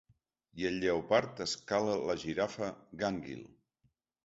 I 0.61 0.63
el 0.69 0.79
lleopard 0.83 1.43
escala 1.45 1.99
la 2.09 2.17
girafa 2.23 2.73
gànguil. 3.05 3.47